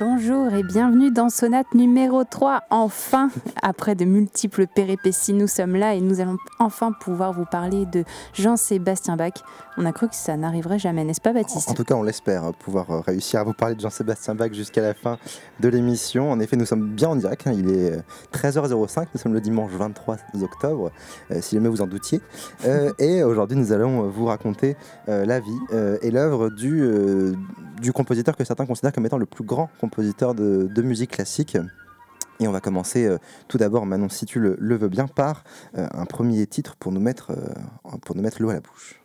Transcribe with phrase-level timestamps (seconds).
[0.00, 2.62] Bonjour et bienvenue dans Sonate numéro 3.
[2.70, 3.28] Enfin,
[3.62, 8.04] après de multiples péripéties, nous sommes là et nous allons enfin pouvoir vous parler de
[8.32, 9.34] Jean-Sébastien Bach.
[9.76, 11.68] On a cru que ça n'arriverait jamais, n'est-ce pas Baptiste?
[11.68, 14.50] En tout cas, on l'espère, hein, pouvoir euh, réussir à vous parler de Jean-Sébastien Bach
[14.54, 15.18] jusqu'à la fin
[15.60, 16.32] de l'émission.
[16.32, 17.52] En effet, nous sommes bien en direct, hein.
[17.54, 20.92] il est 13h05, nous sommes le dimanche 23 octobre,
[21.30, 22.22] euh, si jamais vous en doutiez.
[22.64, 25.58] Euh, et aujourd'hui, nous allons vous raconter la vie
[26.00, 26.88] et l'œuvre du,
[27.82, 29.89] du compositeur que certains considèrent comme étant le plus grand compositeur
[30.34, 31.56] de, musique classique.
[32.38, 35.44] Et on va commencer euh, tout d'abord, Manon, si tu le, le veux bien, par
[35.76, 38.99] euh, un premier titre pour nous mettre, euh, pour nous mettre l'eau à la bouche.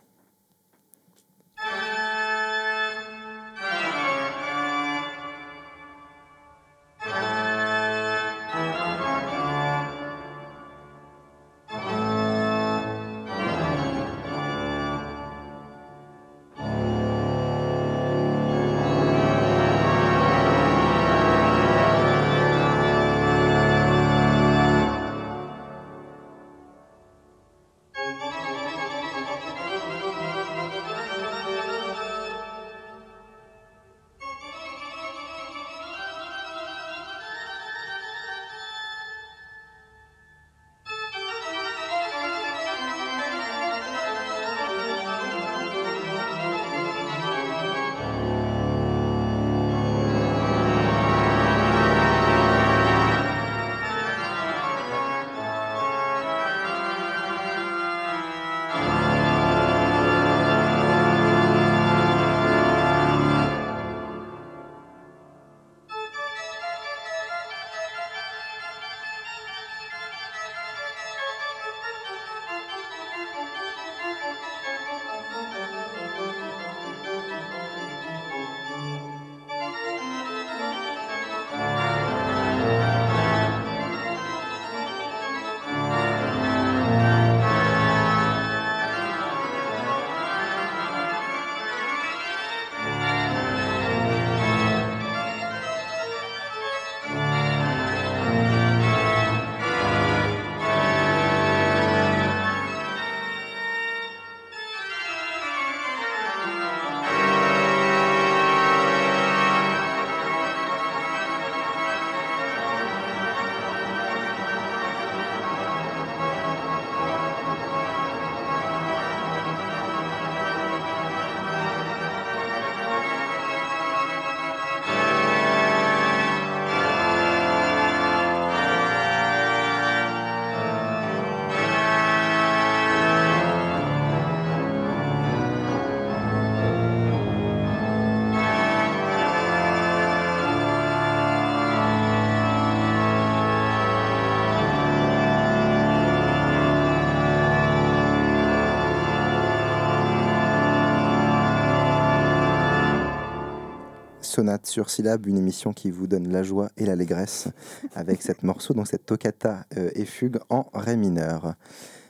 [154.36, 157.48] Sonate sur syllabe, une émission qui vous donne la joie et l'allégresse
[157.94, 161.54] avec cette morceau, donc cette toccata euh, et fugue en ré mineur.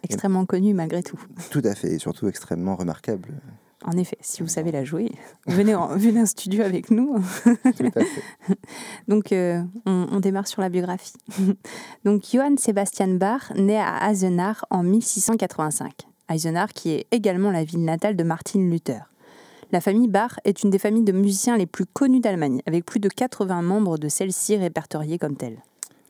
[0.03, 1.21] Extrêmement connu malgré tout.
[1.51, 3.29] Tout à fait, et surtout extrêmement remarquable.
[3.85, 5.13] En effet, si vous savez la jouer,
[5.47, 7.15] venez en, venez en studio avec nous.
[7.45, 8.59] Tout à fait.
[9.07, 11.13] Donc, euh, on, démarre sur la biographie.
[12.05, 15.93] Donc, Johann Sebastian Bach naît à Eisenach en 1685.
[16.29, 19.03] Eisenach, qui est également la ville natale de Martin Luther.
[19.73, 23.01] La famille Bach est une des familles de musiciens les plus connues d'Allemagne, avec plus
[23.01, 25.59] de 80 membres de celle-ci répertoriés comme tels.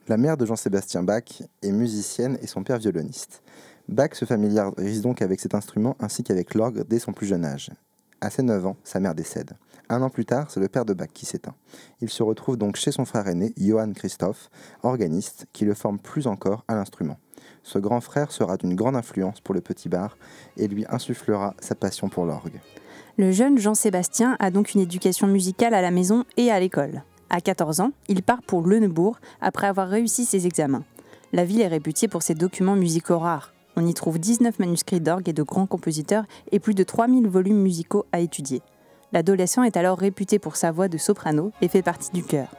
[0.08, 3.42] La mère de Jean-Sébastien Bach est musicienne et son père violoniste.
[3.88, 7.70] Bach se familiarise donc avec cet instrument ainsi qu'avec l'orgue dès son plus jeune âge.
[8.20, 9.52] À ses 9 ans, sa mère décède.
[9.88, 11.54] Un an plus tard, c'est le père de Bach qui s'éteint.
[12.02, 14.50] Il se retrouve donc chez son frère aîné, Johann Christoph,
[14.82, 17.16] organiste, qui le forme plus encore à l'instrument.
[17.62, 20.18] Ce grand frère sera d'une grande influence pour le petit bar
[20.58, 22.60] et lui insufflera sa passion pour l'orgue.
[23.18, 27.02] Le jeune Jean-Sébastien a donc une éducation musicale à la maison et à l'école.
[27.30, 30.84] À 14 ans, il part pour Leuneburg après avoir réussi ses examens.
[31.32, 33.54] La ville est réputée pour ses documents musicaux rares.
[33.74, 37.62] On y trouve 19 manuscrits d'orgue et de grands compositeurs et plus de 3000 volumes
[37.62, 38.60] musicaux à étudier.
[39.12, 42.54] L'adolescent est alors réputé pour sa voix de soprano et fait partie du chœur.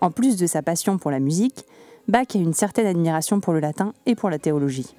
[0.00, 1.66] En plus de sa passion pour la musique,
[2.08, 4.94] Bach a une certaine admiration pour le latin et pour la théologie.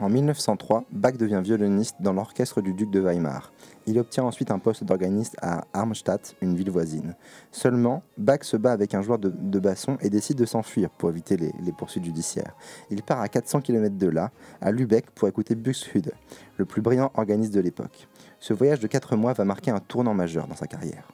[0.00, 3.52] En 1903, Bach devient violoniste dans l'orchestre du duc de Weimar.
[3.86, 7.16] Il obtient ensuite un poste d'organiste à Armstadt, une ville voisine.
[7.50, 11.36] Seulement, Bach se bat avec un joueur de, basson et décide de s'enfuir pour éviter
[11.36, 12.54] les, poursuites judiciaires.
[12.90, 14.30] Il part à 400 km de là,
[14.60, 16.12] à Lübeck, pour écouter Buxtehude,
[16.58, 18.06] le plus brillant organiste de l'époque.
[18.38, 21.08] Ce voyage de 4 mois va marquer un tournant majeur dans sa carrière.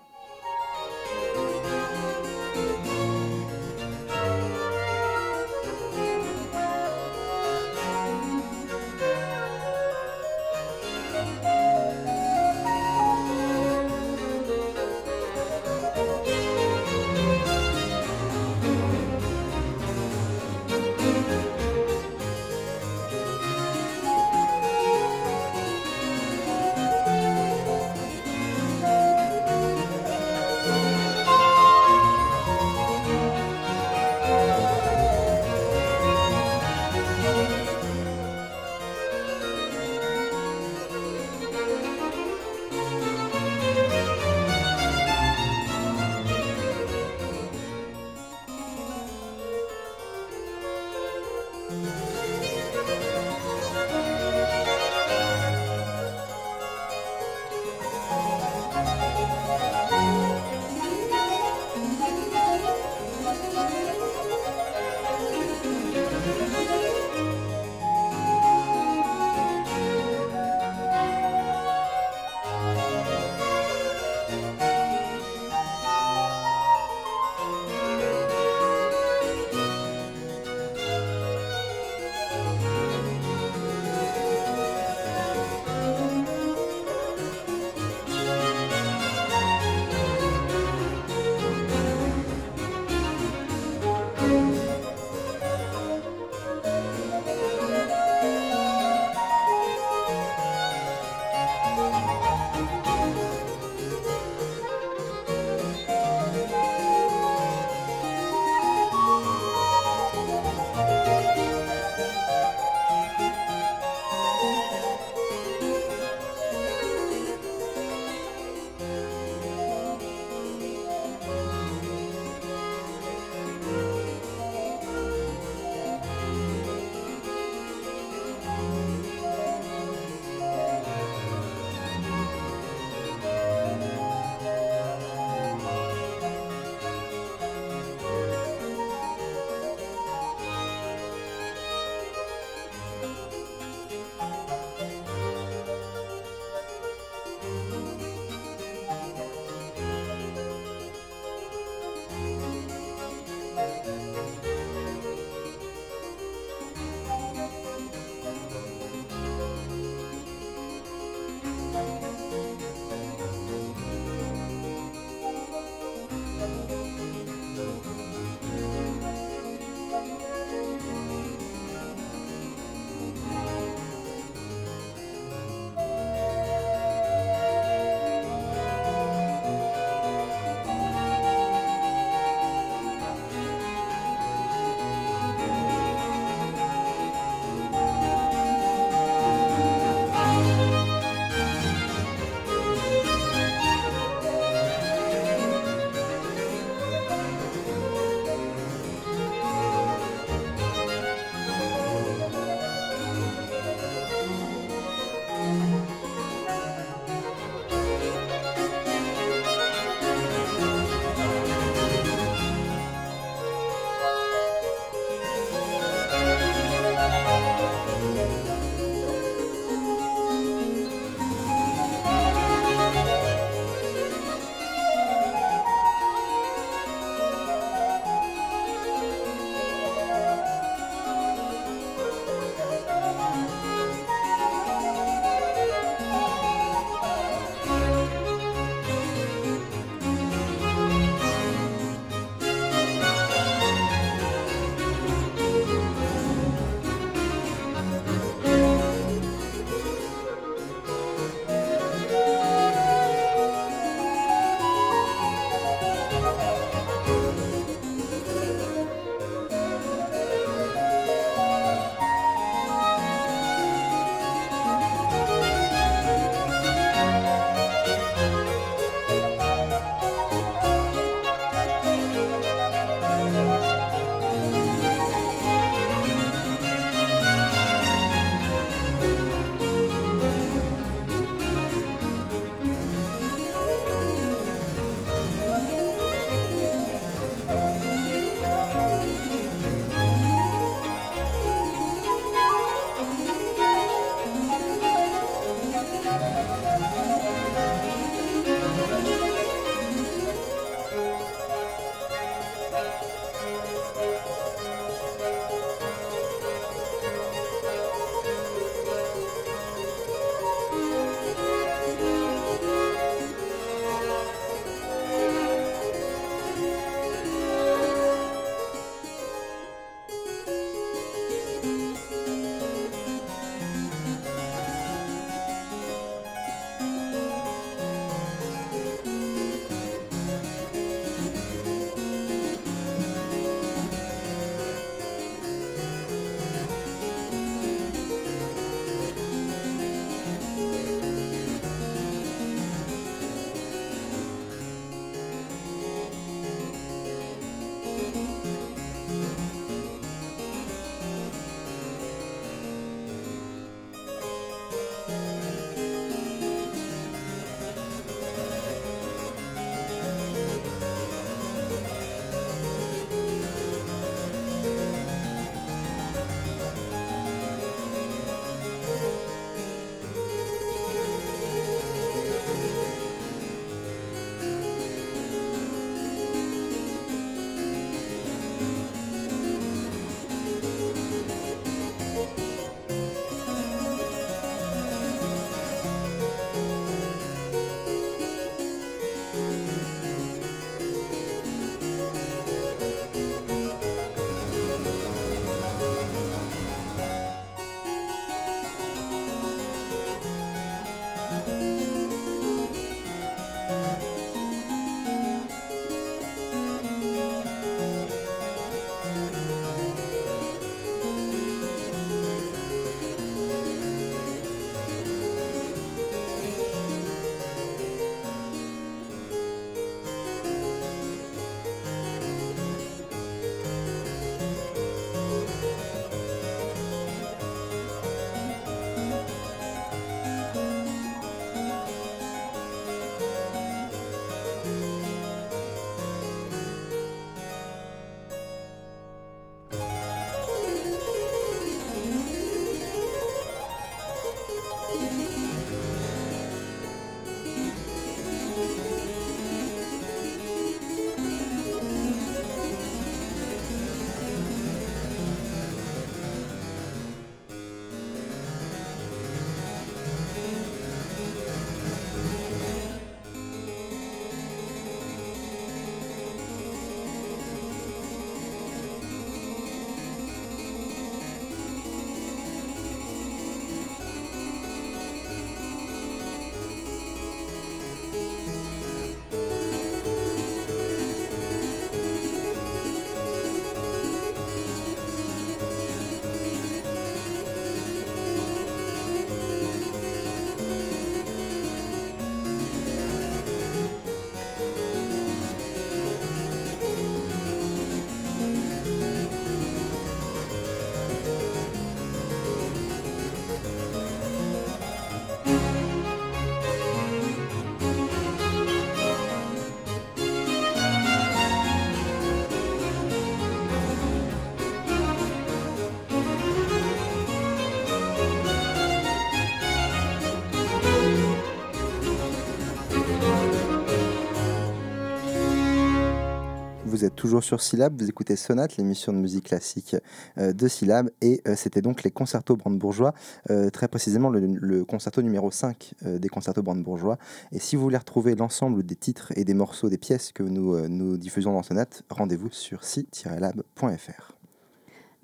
[526.94, 529.96] Vous êtes toujours sur Syllab, vous écoutez Sonate, l'émission de musique classique
[530.38, 533.14] euh, de Syllab, et euh, c'était donc les concertos brandebourgeois,
[533.50, 537.18] euh, très précisément le, concerto numéro 5 des concertos brandebourgeois.
[537.50, 541.16] Et si vous voulez retrouver l'ensemble des titres et des morceaux des pièces que nous,
[541.16, 544.32] diffusons dans Sonate, rendez-vous sur si-lab.fr.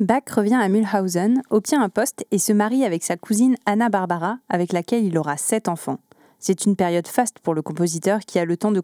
[0.00, 4.38] Bach revient à Mühlhausen, obtient un poste et se marie avec sa cousine Anna Barbara,
[4.48, 6.00] avec laquelle il aura sept enfants.
[6.40, 8.82] C'est une période faste pour le compositeur qui a le temps de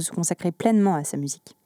[0.00, 1.57] se consacrer pleinement à sa musique.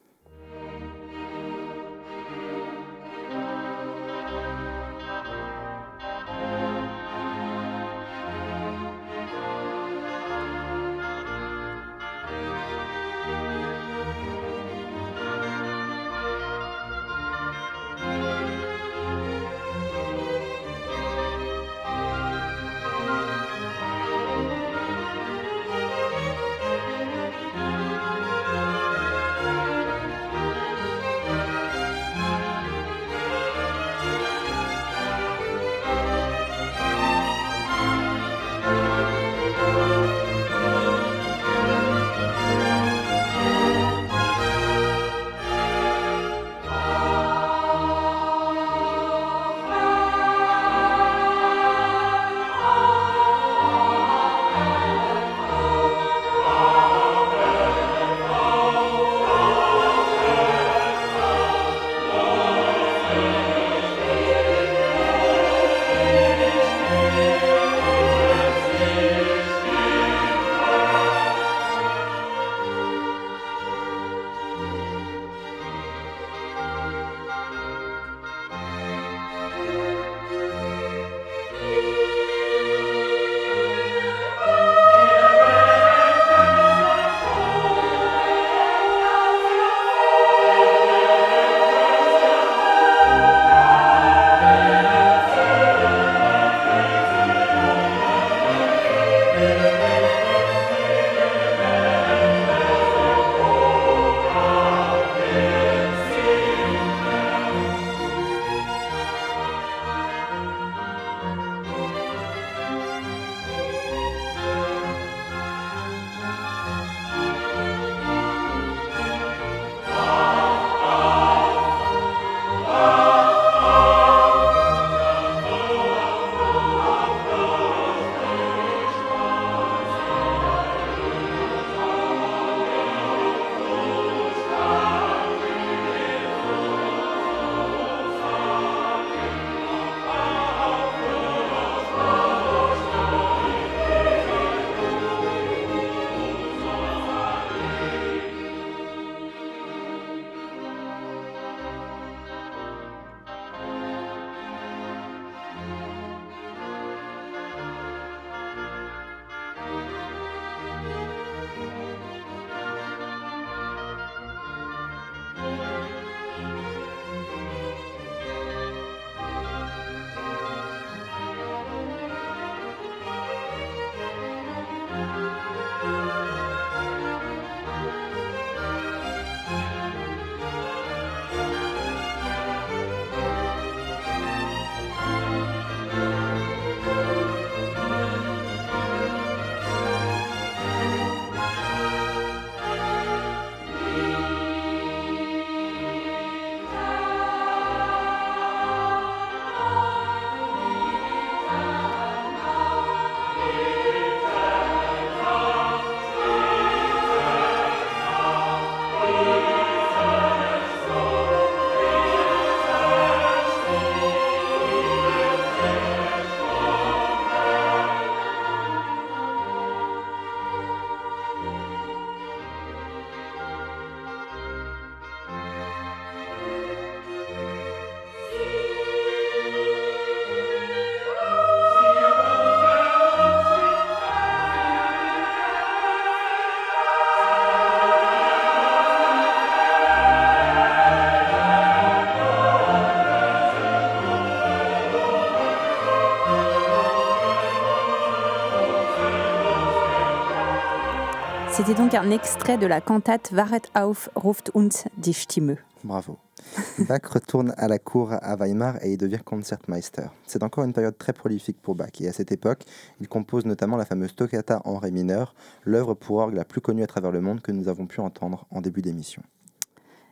[251.64, 255.58] C'était donc un extrait de la cantate Waret auf ruft uns die Stimme.
[255.84, 256.18] Bravo.
[256.88, 260.06] Bach retourne à la cour à Weimar et il devient concertmeister.
[260.26, 262.64] C'est encore une période très prolifique pour Bach et à cette époque,
[263.00, 266.82] il compose notamment la fameuse Toccata en ré mineur, l'œuvre pour orgue la plus connue
[266.82, 269.22] à travers le monde que nous avons pu entendre en début d'émission.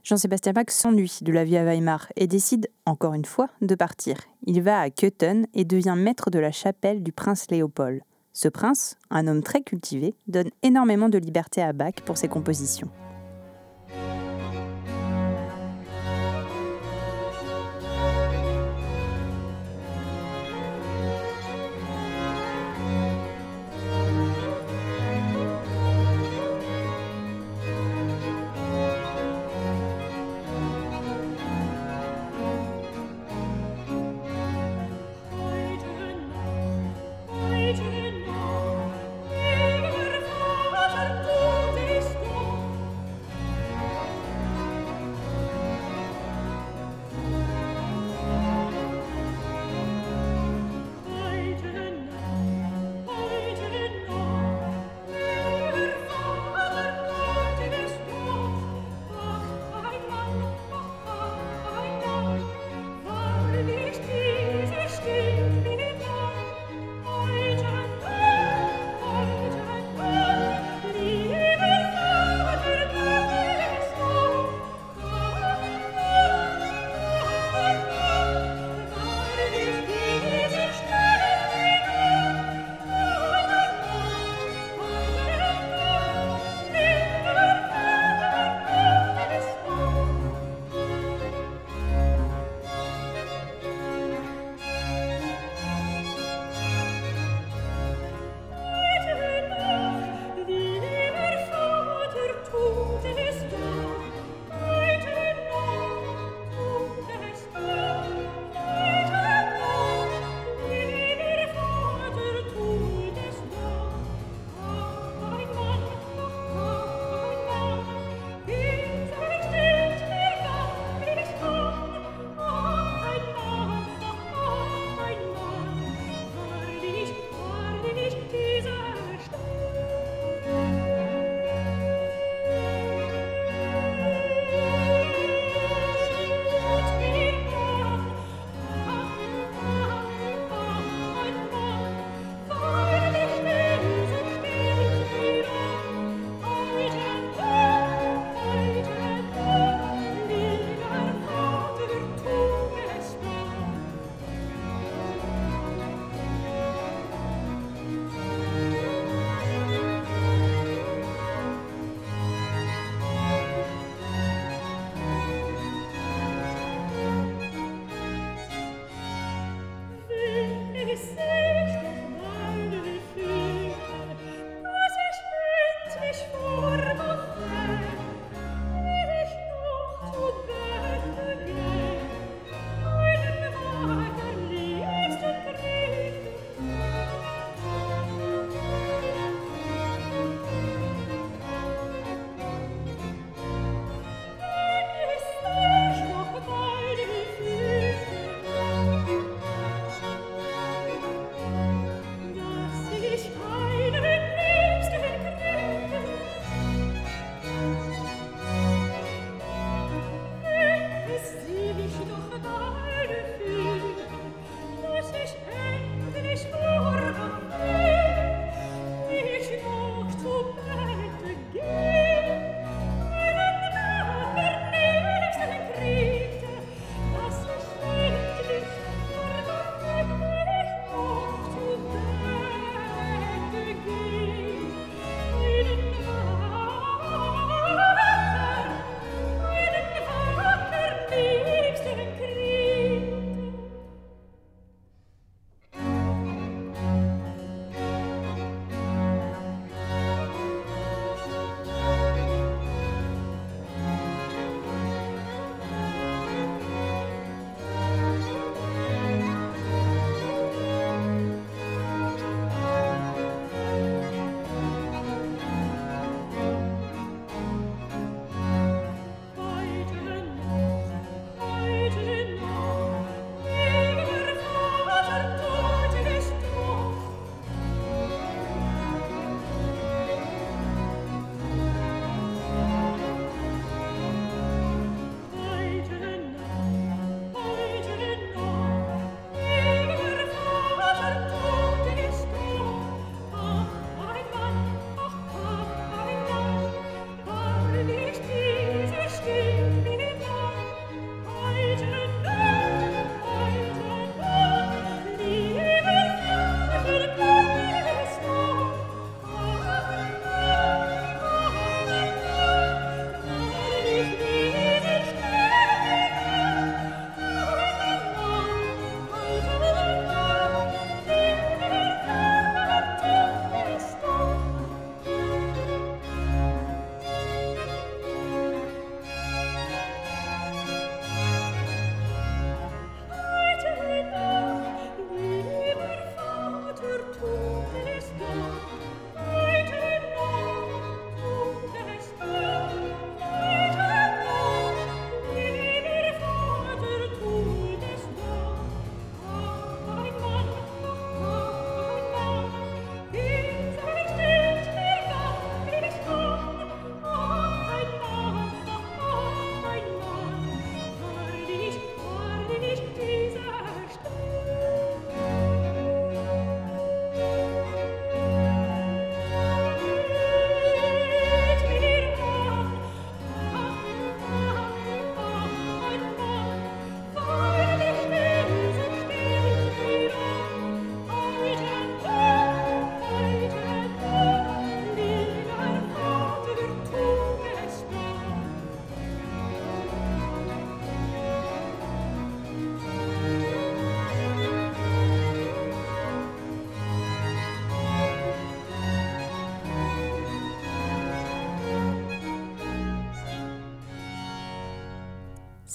[0.04, 4.18] Jean-Sébastien Bach s'ennuie de la vie à Weimar et décide, encore une fois, de partir.
[4.46, 8.02] Il va à Köthen et devient maître de la chapelle du prince Léopold.
[8.32, 12.90] Ce prince, un homme très cultivé, donne énormément de liberté à Bach pour ses compositions.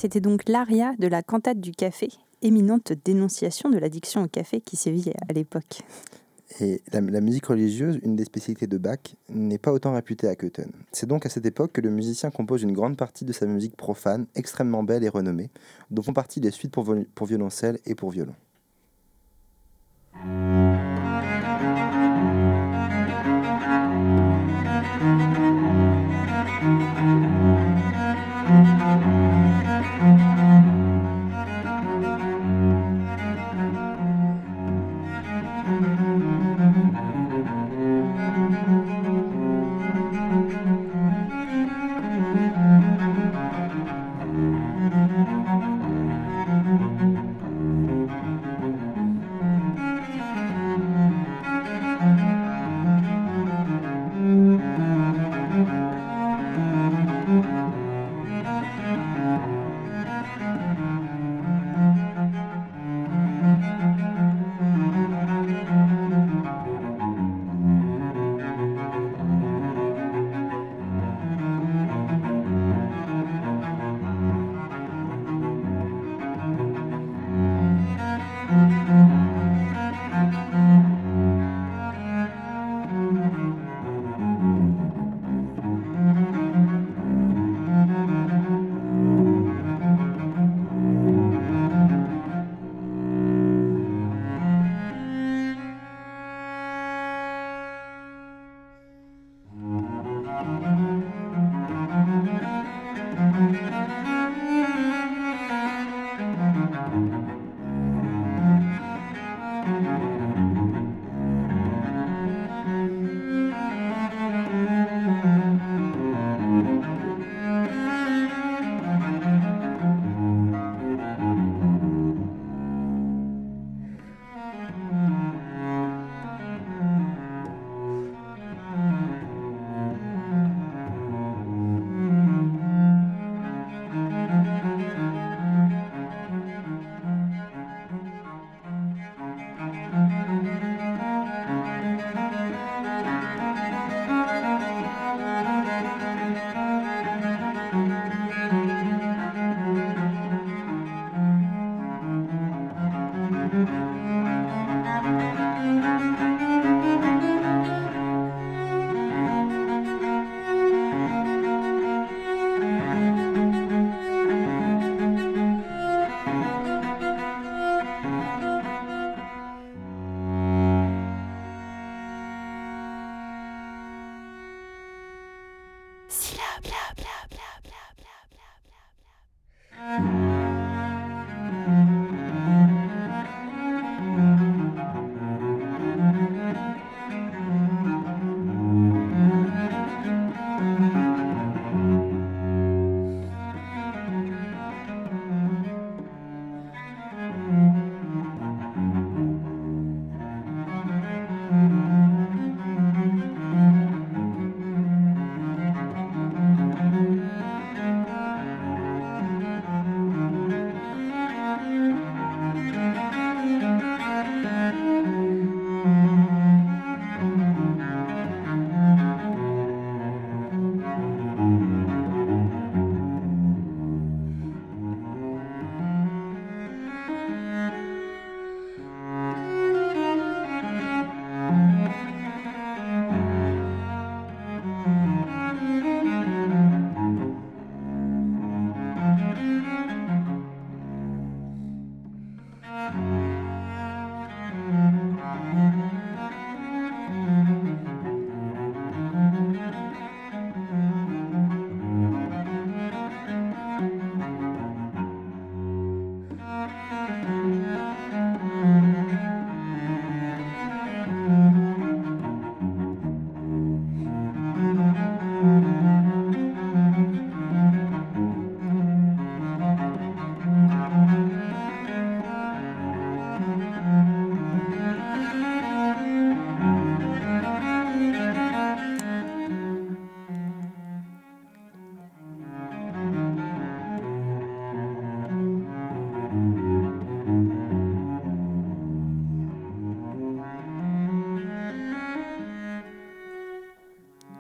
[0.06, 2.10] C'était donc l'aria de la cantate du café,
[2.44, 5.82] éminente dénonciation de l'addiction au café qui sévit à l'époque.
[6.60, 10.72] Et la, musique religieuse, une des spécialités de Bach, n'est pas autant réputée à Köthen.
[10.92, 13.76] C'est donc à cette époque que le musicien compose une grande partie de sa musique
[13.76, 15.50] profane, extrêmement belle et renommée,
[15.90, 18.36] dont font partie les suites pour, pour violoncelle et pour violon.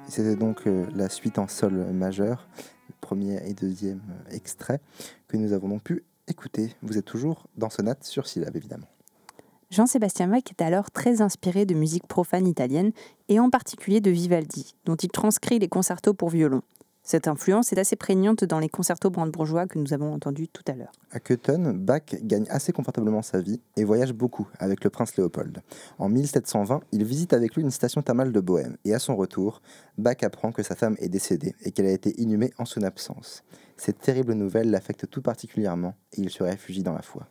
[0.08, 2.48] C'était donc euh, la suite en sol majeur,
[3.02, 4.80] premier et deuxième extrait
[5.28, 6.76] que nous avons donc pu écouter.
[6.82, 8.88] Vous êtes toujours dans Sonate sur syllabe, évidemment.
[9.72, 12.91] Jean-Sébastien Bach est alors très inspiré de musique profane italienne
[13.30, 16.62] et en particulier de Vivaldi, dont il transcrit les concertos pour violon.
[17.08, 20.74] Cette influence est assez prégnante dans les concertos brandebourgeois que nous avons entendus tout à
[20.74, 20.91] l'heure.
[21.12, 25.62] À Köthen, Bach gagne assez confortablement sa vie et voyage beaucoup avec le prince Léopold.
[26.00, 29.62] En 1720, il visite avec lui une station thermale de Bohême et à son retour,
[30.00, 33.44] Bach apprend que sa femme est décédée et qu'elle a été inhumée en son absence.
[33.78, 37.28] Cette terrible nouvelle l'affecte tout particulièrement et il se réfugie dans la foi.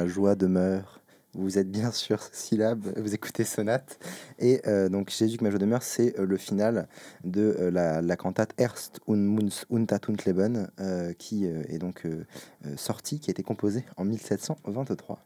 [0.00, 1.00] Ma joie demeure.
[1.34, 3.98] Vous êtes bien sûr syllabe, vous écoutez sonate.
[4.38, 6.88] Et euh, donc Jésus que ma joie demeure, c'est euh, le final
[7.22, 9.66] de euh, la, cantate Erst und Munz
[10.26, 10.68] Leben,
[11.18, 12.06] qui est donc
[12.76, 15.18] sortie, qui a été composée en 1723.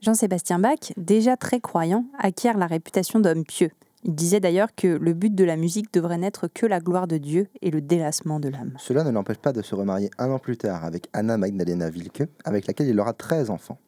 [0.00, 3.70] Jean-Sébastien Bach, déjà très croyant, acquiert la réputation d'homme pieux.
[4.04, 7.18] Il disait d'ailleurs que le but de la musique devrait n'être que la gloire de
[7.18, 8.74] Dieu et le délassement de l'âme.
[8.78, 12.24] Cela ne l'empêche pas de se remarier un an plus tard avec Anna Magdalena Wilke,
[12.44, 13.78] avec laquelle il aura 13 enfants.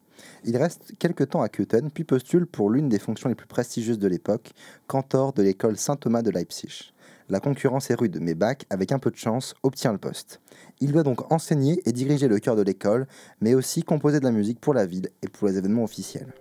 [0.43, 3.99] Il reste quelque temps à Köthen, puis postule pour l'une des fonctions les plus prestigieuses
[3.99, 4.51] de l'époque,
[4.87, 6.93] cantor de l'école Saint-Thomas de Leipzig.
[7.27, 10.41] La concurrence est rude, mais Bach, avec un peu de chance, obtient le poste.
[10.79, 13.07] Il doit donc enseigner et diriger le chœur de l'école,
[13.41, 16.33] mais aussi composer de la musique pour la ville et pour les événements officiels.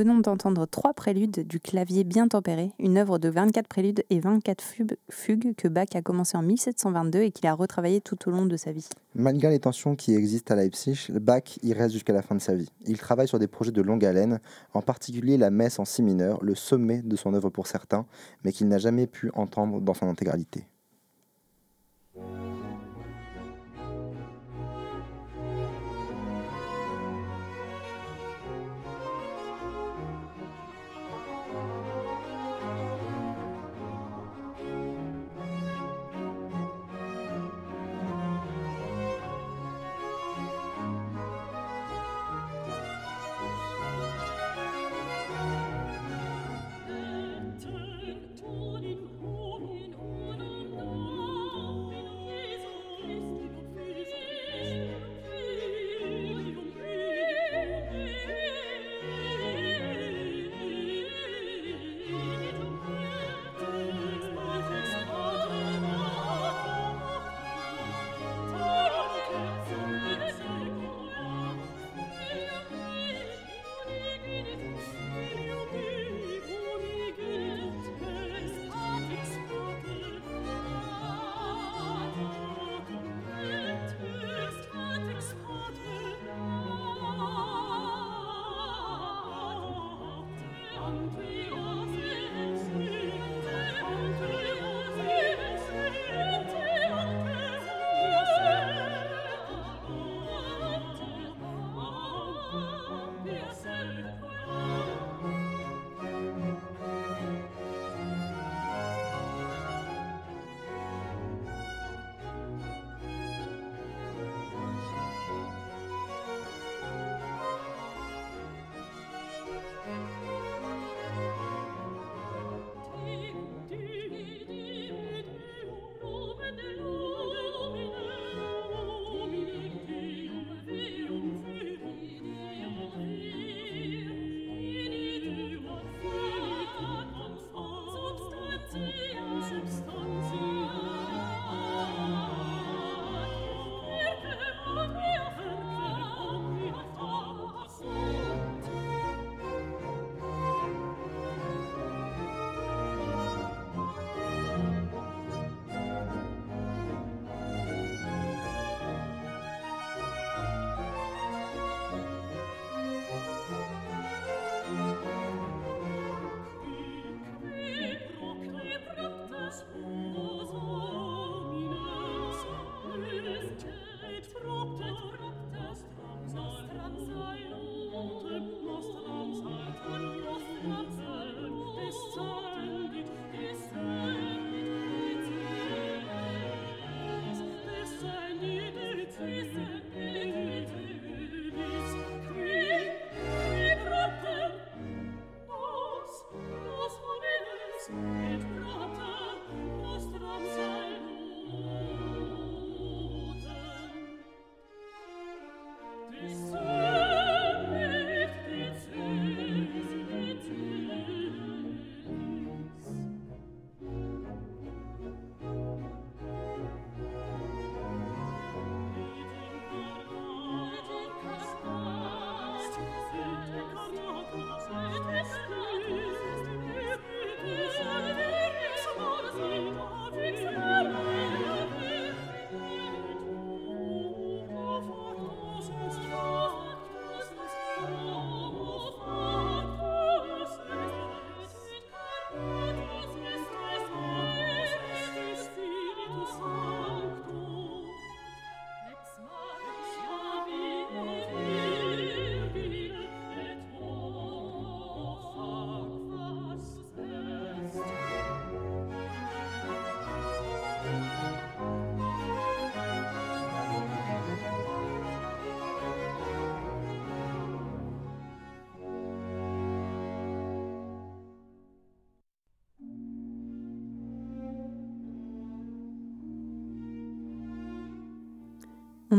[0.00, 4.64] Venons d'entendre trois préludes du clavier bien tempéré, une œuvre de 24 préludes et 24
[5.10, 8.56] fugues que Bach a commencé en 1722 et qu'il a retravaillé tout au long de
[8.56, 8.88] sa vie.
[9.14, 12.54] Malgré les tensions qui existent à Leipzig, Bach y reste jusqu'à la fin de sa
[12.54, 12.70] vie.
[12.86, 14.40] Il travaille sur des projets de longue haleine,
[14.72, 18.06] en particulier la messe en si mineur, le sommet de son œuvre pour certains,
[18.42, 20.64] mais qu'il n'a jamais pu entendre dans son intégralité.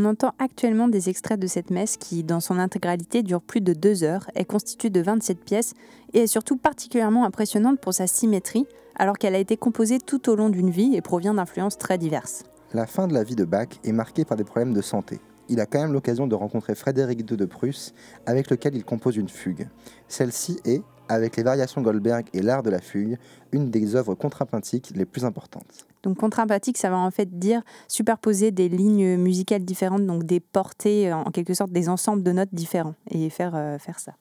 [0.02, 3.74] On entend actuellement des extraits de cette messe qui, dans son intégralité, dure plus de
[3.74, 5.76] deux heures, est constituée de 27 pièces
[6.14, 10.36] et est surtout particulièrement impressionnante pour sa symétrie, alors qu'elle a été composée tout au
[10.36, 12.42] long d'une vie et provient d'influences très diverses.
[12.74, 15.20] La fin de la vie de Bach est marquée par des problèmes de santé.
[15.50, 17.94] Il a quand même l'occasion de rencontrer Frédéric II de Prusse,
[18.26, 19.70] avec lequel il compose une fugue.
[20.08, 23.20] Celle-ci est, avec les variations Goldberg et l'art de la fugue,
[23.52, 25.86] une des œuvres contrapuntiques les plus importantes.
[26.04, 31.14] Donc contrapuntique, ça va en fait dire superposer des lignes musicales différentes, donc des portées,
[31.14, 34.14] en quelque sorte des ensembles de notes différents, et faire, euh, faire ça.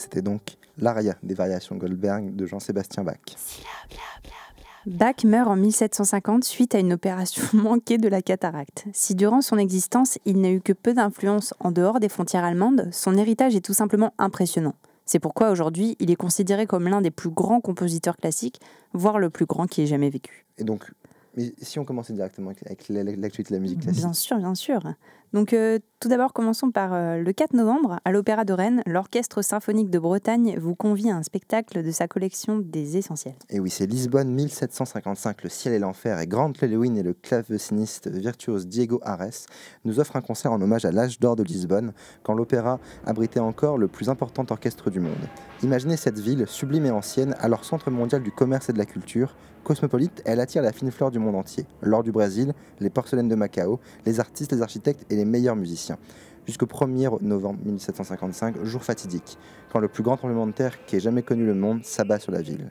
[0.00, 3.18] C'était donc l'aria des variations Goldberg de Jean-Sébastien Bach.
[4.86, 8.86] Bach meurt en 1750 suite à une opération manquée de la cataracte.
[8.92, 12.88] Si durant son existence, il n'a eu que peu d'influence en dehors des frontières allemandes,
[12.90, 14.74] son héritage est tout simplement impressionnant.
[15.04, 18.60] C'est pourquoi aujourd'hui, il est considéré comme l'un des plus grands compositeurs classiques,
[18.92, 20.46] voire le plus grand qui ait jamais vécu.
[20.56, 20.90] Et donc,
[21.36, 24.02] mais si on commençait directement avec l'actualité de la musique classique.
[24.02, 24.82] Bien sûr, bien sûr.
[25.32, 29.42] Donc euh, tout d'abord, commençons par euh, le 4 novembre, à l'Opéra de Rennes, l'Orchestre
[29.42, 33.34] symphonique de Bretagne vous convie à un spectacle de sa collection des essentiels.
[33.50, 38.08] Et oui, c'est Lisbonne 1755, Le ciel et l'enfer, et Grant Lelewin et le claveciniste
[38.08, 39.44] virtuose Diego Ares
[39.84, 41.92] nous offrent un concert en hommage à l'âge d'or de Lisbonne,
[42.22, 45.28] quand l'opéra abritait encore le plus important orchestre du monde.
[45.62, 49.36] Imaginez cette ville, sublime et ancienne, alors centre mondial du commerce et de la culture,
[49.64, 51.66] cosmopolite, elle attire la fine fleur du monde entier.
[51.82, 55.89] L'or du Brésil, les porcelaines de Macao, les artistes, les architectes et les meilleurs musiciens.
[56.46, 59.38] Jusqu'au 1er novembre 1755, jour fatidique,
[59.72, 62.32] quand le plus grand tremblement de terre qui ait jamais connu le monde s'abat sur
[62.32, 62.70] la ville.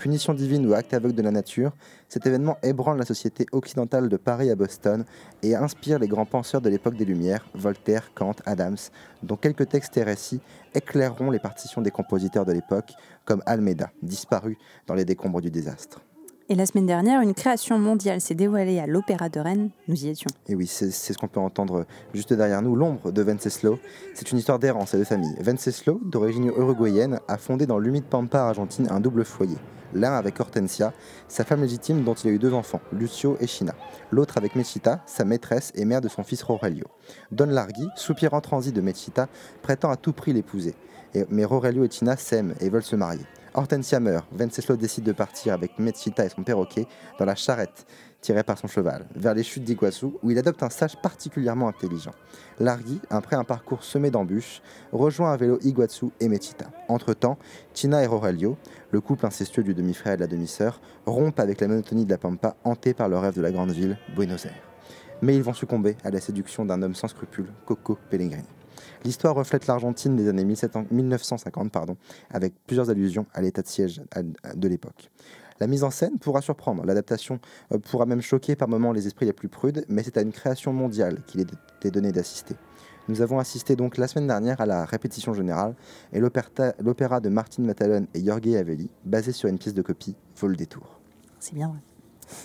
[0.00, 1.72] Punition divine ou acte aveugle de la nature,
[2.08, 5.04] cet événement ébranle la société occidentale de Paris à Boston
[5.42, 8.78] et inspire les grands penseurs de l'époque des Lumières, Voltaire, Kant, Adams,
[9.22, 10.40] dont quelques textes et récits
[10.74, 12.94] éclaireront les partitions des compositeurs de l'époque,
[13.26, 14.56] comme Almeida, disparu
[14.86, 16.00] dans les décombres du désastre.
[16.52, 19.70] Et la semaine dernière, une création mondiale s'est dévoilée à l'Opéra de Rennes.
[19.86, 20.32] Nous y étions.
[20.48, 23.78] Et oui, c'est ce qu'on peut entendre juste derrière nous, l'ombre de Venceslo.
[24.14, 25.32] C'est une histoire d'errance et de famille.
[25.40, 29.58] Venceslo, d'origine uruguayenne, a fondé dans l'humide Pampa argentine un double foyer.
[29.94, 30.92] L'un avec Hortensia,
[31.28, 33.72] sa femme légitime dont il a eu deux enfants, Lucio et China.
[34.10, 36.86] L'autre avec Mechita, sa maîtresse et mère de son fils Rorelio.
[37.30, 39.28] Don Larghi, soupirant transi de Mechita,
[39.62, 40.74] prétend à tout prix l'épouser.
[41.28, 43.24] Mais Rorelio et China s'aiment et veulent se marier.
[43.54, 44.26] Hortensia meurt.
[44.32, 46.86] Venceslo décide de partir avec Mechita et son perroquet
[47.18, 47.86] dans la charrette
[48.20, 52.12] tirée par son cheval, vers les chutes d'Iguazu, où il adopte un sage particulièrement intelligent.
[52.58, 54.60] Largui, après un parcours semé d'embûches,
[54.92, 56.66] rejoint à vélo Iguazu et Mechita.
[56.88, 57.38] Entre-temps,
[57.72, 58.58] Tina et Rorelio,
[58.90, 62.18] le couple incestueux du demi-frère et de la demi-sœur, rompent avec la monotonie de la
[62.18, 64.62] Pampa, hantés par le rêve de la grande ville, Buenos Aires.
[65.22, 68.59] Mais ils vont succomber à la séduction d'un homme sans scrupules, Coco Pellegrini.
[69.04, 71.96] L'histoire reflète l'Argentine des années 1950, pardon,
[72.30, 74.02] avec plusieurs allusions à l'état de siège
[74.54, 75.10] de l'époque.
[75.58, 77.38] La mise en scène pourra surprendre, l'adaptation
[77.72, 80.32] euh, pourra même choquer par moments les esprits les plus prudes, mais c'est à une
[80.32, 82.56] création mondiale qu'il est donné d'assister.
[83.08, 85.74] Nous avons assisté donc la semaine dernière à la répétition générale
[86.12, 90.56] et l'opéra de Martin Matalon et Jorge Avelli, basé sur une pièce de copie, Vol
[90.56, 91.00] des Tours.
[91.38, 91.74] C'est bien,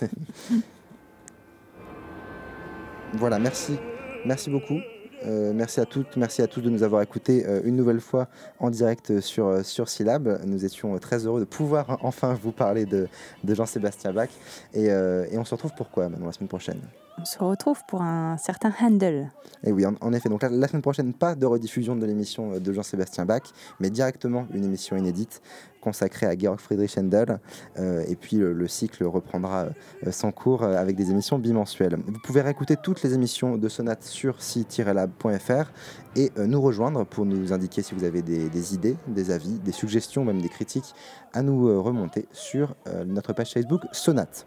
[3.14, 3.78] voilà, merci.
[4.24, 4.80] Merci beaucoup.
[5.26, 8.28] Euh, merci à toutes, merci à tous de nous avoir écoutés euh, une nouvelle fois
[8.60, 10.40] en direct sur, euh, sur Syllab.
[10.44, 13.08] Nous étions très heureux de pouvoir enfin vous parler de,
[13.46, 14.28] Jean-Sébastien Bach.
[14.74, 14.90] Et,
[15.36, 16.80] on se retrouve pourquoi maintenant la semaine prochaine?
[17.18, 19.30] On se retrouve pour un certain Handel.
[19.64, 20.28] Et oui, en, effet.
[20.28, 23.42] Donc la, semaine prochaine, pas de rediffusion de l'émission de Jean-Sébastien Bach,
[23.80, 25.40] mais directement une émission inédite
[25.80, 27.38] consacré à Georg Friedrich Händel.
[27.78, 29.66] Euh, et puis le, cycle reprendra
[30.06, 31.96] euh, son cours euh, avec des émissions bimensuelles.
[32.06, 35.70] Vous pouvez réécouter toutes les émissions de Sonate sur si-lab.fr
[36.16, 40.24] et nous rejoindre pour nous indiquer si vous avez des, idées, des avis, des suggestions,
[40.24, 40.94] même des critiques
[41.34, 44.46] à nous remonter sur notre page Facebook Sonate.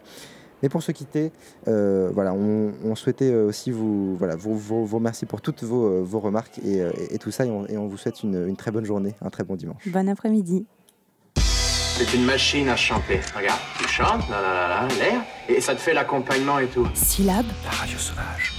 [0.62, 1.32] Mais pour se quitter,
[1.66, 7.18] voilà, on, souhaitait aussi vous, voilà, vous, vous, remercier pour toutes vos, vos remarques et,
[7.18, 7.44] tout ça.
[7.46, 9.88] Et on, vous souhaite une, une, très bonne journée, un très bon dimanche.
[9.88, 10.66] Bon après-midi.
[12.02, 13.20] C'est une machine à chanter.
[13.36, 16.88] Regarde, tu chantes, là, là, là, l'air, et ça te fait l'accompagnement et tout.
[16.94, 17.44] Syllabe.
[17.62, 18.58] La radio sauvage.